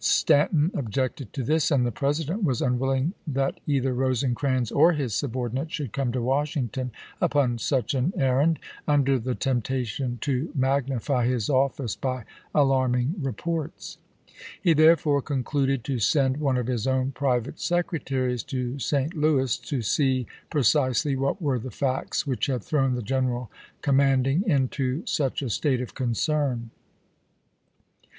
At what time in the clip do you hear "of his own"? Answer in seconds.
16.57-17.11